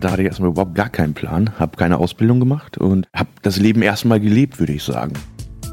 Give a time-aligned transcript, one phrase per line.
[0.00, 3.58] Da hatte ich erstmal überhaupt gar keinen Plan, habe keine Ausbildung gemacht und habe das
[3.58, 5.12] Leben erstmal gelebt, würde ich sagen.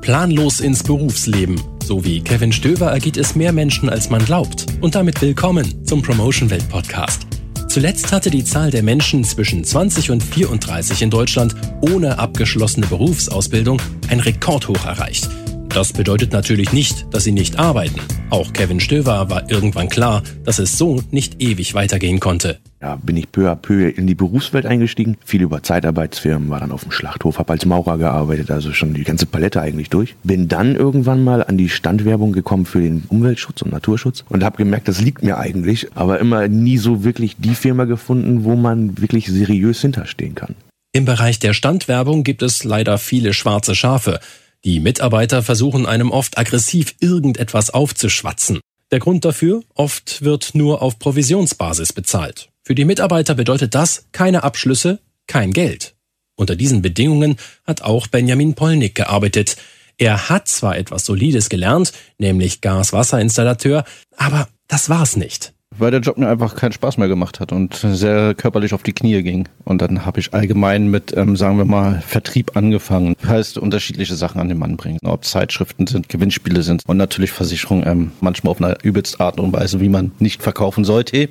[0.00, 1.60] Planlos ins Berufsleben.
[1.84, 4.66] So wie Kevin Stöver ergeht es mehr Menschen, als man glaubt.
[4.80, 7.26] Und damit willkommen zum Promotion Welt Podcast.
[7.68, 13.80] Zuletzt hatte die Zahl der Menschen zwischen 20 und 34 in Deutschland ohne abgeschlossene Berufsausbildung
[14.08, 15.28] ein Rekordhoch erreicht.
[15.74, 17.98] Das bedeutet natürlich nicht, dass sie nicht arbeiten.
[18.30, 22.60] Auch Kevin Stöver war irgendwann klar, dass es so nicht ewig weitergehen konnte.
[22.80, 25.16] Ja, bin ich peu à peu in die Berufswelt eingestiegen.
[25.24, 29.02] Viel über Zeitarbeitsfirmen, war dann auf dem Schlachthof, habe als Maurer gearbeitet, also schon die
[29.02, 30.14] ganze Palette eigentlich durch.
[30.22, 34.58] Bin dann irgendwann mal an die Standwerbung gekommen für den Umweltschutz und Naturschutz und habe
[34.58, 38.96] gemerkt, das liegt mir eigentlich, aber immer nie so wirklich die Firma gefunden, wo man
[38.98, 40.54] wirklich seriös hinterstehen kann.
[40.92, 44.20] Im Bereich der Standwerbung gibt es leider viele schwarze Schafe.
[44.64, 48.60] Die Mitarbeiter versuchen einem oft aggressiv irgendetwas aufzuschwatzen.
[48.90, 49.62] Der Grund dafür?
[49.74, 52.48] Oft wird nur auf Provisionsbasis bezahlt.
[52.62, 55.94] Für die Mitarbeiter bedeutet das keine Abschlüsse, kein Geld.
[56.36, 59.56] Unter diesen Bedingungen hat auch Benjamin Polnick gearbeitet.
[59.98, 63.84] Er hat zwar etwas Solides gelernt, nämlich Gas-Wasser-Installateur,
[64.16, 67.74] aber das war's nicht weil der Job mir einfach keinen Spaß mehr gemacht hat und
[67.74, 69.48] sehr körperlich auf die Knie ging.
[69.64, 73.14] Und dann habe ich allgemein mit, ähm, sagen wir mal, Vertrieb angefangen.
[73.26, 74.98] Heißt, unterschiedliche Sachen an den Mann bringen.
[75.04, 79.52] Ob Zeitschriften sind, Gewinnspiele sind und natürlich Versicherung, ähm, manchmal auf eine übelste Art und
[79.52, 81.28] Weise, wie man nicht verkaufen sollte.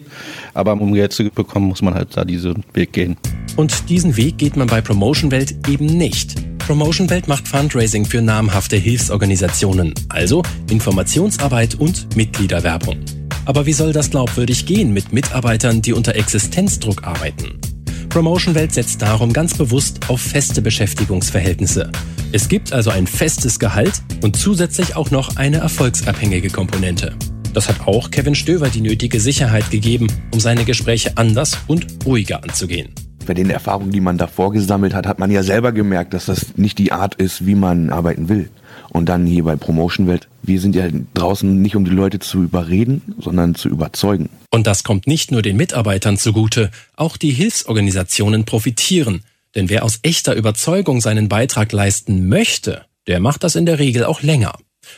[0.54, 3.18] Aber um Geld zu bekommen, muss man halt da diesen Weg gehen.
[3.56, 6.36] Und diesen Weg geht man bei Promotion Welt eben nicht.
[6.60, 13.23] Promotion Welt macht Fundraising für namhafte Hilfsorganisationen, also Informationsarbeit und Mitgliederwerbung.
[13.46, 17.60] Aber wie soll das glaubwürdig gehen mit Mitarbeitern, die unter Existenzdruck arbeiten?
[18.08, 21.92] Promotion Welt setzt darum ganz bewusst auf feste Beschäftigungsverhältnisse.
[22.32, 27.16] Es gibt also ein festes Gehalt und zusätzlich auch noch eine erfolgsabhängige Komponente.
[27.54, 32.44] Das hat auch Kevin Stöver die nötige Sicherheit gegeben, um seine Gespräche anders und ruhiger
[32.44, 32.94] anzugehen.
[33.26, 36.58] Bei den Erfahrungen, die man davor gesammelt hat, hat man ja selber gemerkt, dass das
[36.58, 38.50] nicht die Art ist, wie man arbeiten will.
[38.89, 42.44] Und dann hier bei Promotion Welt, wir sind ja draußen nicht, um die Leute zu
[42.44, 44.29] überreden, sondern zu überzeugen.
[44.51, 49.23] Und das kommt nicht nur den Mitarbeitern zugute, auch die Hilfsorganisationen profitieren.
[49.56, 54.06] Denn wer aus echter Überzeugung seinen Beitrag leisten möchte, der macht das in der Regel
[54.06, 54.53] auch länger.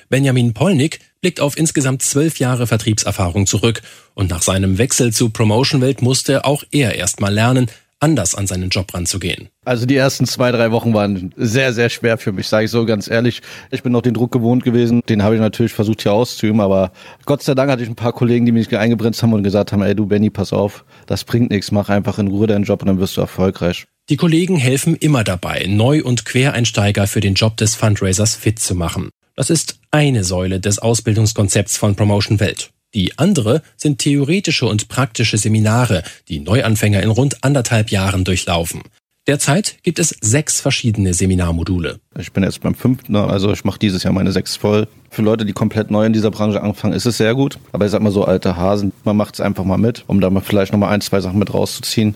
[0.09, 3.81] Benjamin Polnick blickt auf insgesamt zwölf Jahre Vertriebserfahrung zurück
[4.13, 7.67] und nach seinem Wechsel zu Promotion Welt musste auch er erstmal lernen,
[7.99, 9.49] anders an seinen Job ranzugehen?
[9.63, 12.85] Also die ersten zwei, drei Wochen waren sehr, sehr schwer für mich, sage ich so
[12.85, 13.41] ganz ehrlich.
[13.71, 16.91] Ich bin noch den Druck gewohnt gewesen, den habe ich natürlich versucht hier auszuüben, aber
[17.25, 19.81] Gott sei Dank hatte ich ein paar Kollegen, die mich eingebremst haben und gesagt haben,
[19.81, 22.87] ey du Benny, pass auf, das bringt nichts, mach einfach in Ruhe deinen Job und
[22.87, 23.85] dann wirst du erfolgreich.
[24.09, 28.75] Die Kollegen helfen immer dabei, Neu- und Quereinsteiger für den Job des Fundraisers fit zu
[28.75, 29.09] machen.
[29.35, 32.69] Das ist eine Säule des Ausbildungskonzepts von Promotion Welt.
[32.95, 38.81] Die andere sind theoretische und praktische Seminare, die Neuanfänger in rund anderthalb Jahren durchlaufen.
[39.27, 41.99] Derzeit gibt es sechs verschiedene Seminarmodule.
[42.17, 44.87] Ich bin jetzt beim fünften, also ich mache dieses Jahr meine sechs voll.
[45.09, 47.57] Für Leute, die komplett neu in dieser Branche anfangen, ist es sehr gut.
[47.73, 50.29] Aber ich sag mal so, alte Hasen, man macht es einfach mal mit, um da
[50.29, 52.15] mal vielleicht nochmal ein, zwei Sachen mit rauszuziehen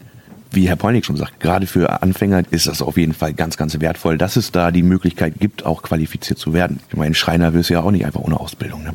[0.52, 3.80] wie Herr Polnick schon sagt, gerade für Anfänger ist das auf jeden Fall ganz, ganz
[3.80, 6.80] wertvoll, dass es da die Möglichkeit gibt, auch qualifiziert zu werden.
[6.90, 8.84] Ich meine, Schreiner wirst du ja auch nicht einfach ohne Ausbildung.
[8.84, 8.94] Ne?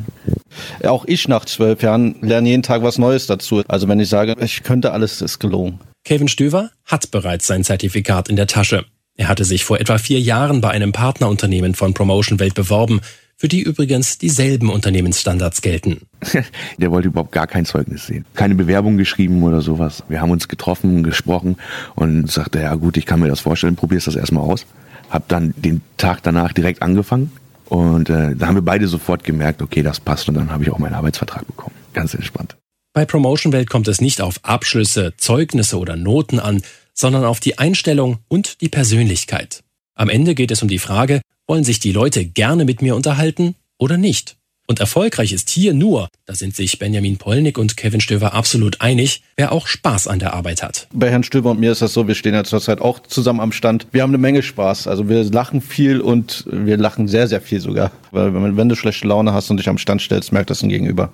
[0.85, 3.63] Auch ich nach zwölf Jahren lerne jeden Tag was Neues dazu.
[3.69, 5.81] Also wenn ich sage, ich könnte alles, ist gelogen.
[6.05, 8.85] Kevin Stöver hat bereits sein Zertifikat in der Tasche.
[9.17, 13.01] Er hatte sich vor etwa vier Jahren bei einem Partnerunternehmen von Promotion Welt beworben,
[13.37, 16.03] für die übrigens dieselben Unternehmensstandards gelten.
[16.79, 18.25] Der wollte überhaupt gar kein Zeugnis sehen.
[18.35, 20.05] Keine Bewerbung geschrieben oder sowas.
[20.09, 21.57] Wir haben uns getroffen, gesprochen
[21.95, 24.67] und sagte, ja gut, ich kann mir das vorstellen, probier's das erstmal aus.
[25.11, 27.33] Hab dann den Tag danach direkt angefangen
[27.69, 30.71] und äh, da haben wir beide sofort gemerkt, okay, das passt und dann habe ich
[30.71, 31.75] auch meinen Arbeitsvertrag bekommen.
[31.93, 32.57] Ganz entspannt.
[32.93, 37.59] Bei Promotion Welt kommt es nicht auf Abschlüsse, Zeugnisse oder Noten an, sondern auf die
[37.59, 39.65] Einstellung und die Persönlichkeit.
[39.95, 43.57] Am Ende geht es um die Frage, wollen sich die Leute gerne mit mir unterhalten
[43.79, 44.37] oder nicht?
[44.67, 49.23] Und erfolgreich ist hier nur, da sind sich Benjamin Polnick und Kevin Stöver absolut einig,
[49.37, 50.89] wer auch Spaß an der Arbeit hat.
[50.93, 53.53] Bei Herrn Stöver und mir ist das so, wir stehen ja zurzeit auch zusammen am
[53.53, 53.87] Stand.
[53.93, 54.87] Wir haben eine Menge Spaß.
[54.87, 57.91] Also wir lachen viel und wir lachen sehr, sehr viel sogar.
[58.11, 61.13] Weil wenn du schlechte Laune hast und dich am Stand stellst, merkt das ein Gegenüber.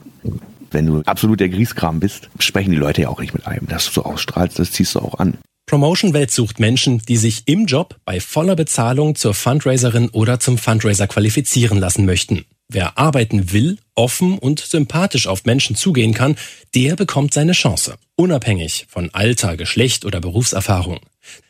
[0.70, 3.66] Wenn du absolut der Grießkram bist, sprechen die Leute ja auch nicht mit einem.
[3.66, 5.38] Das du so ausstrahlst, das ziehst du auch an.
[5.66, 10.58] Promotion Welt sucht Menschen, die sich im Job bei voller Bezahlung zur Fundraiserin oder zum
[10.58, 12.44] Fundraiser qualifizieren lassen möchten.
[12.72, 16.36] Wer arbeiten will, offen und sympathisch auf Menschen zugehen kann,
[16.76, 17.96] der bekommt seine Chance.
[18.14, 21.00] Unabhängig von Alter, Geschlecht oder Berufserfahrung.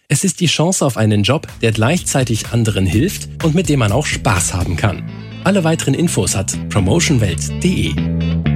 [0.09, 3.93] Es ist die Chance auf einen Job, der gleichzeitig anderen hilft und mit dem man
[3.93, 5.11] auch Spaß haben kann.
[5.45, 8.50] Alle weiteren Infos hat promotionwelt.de.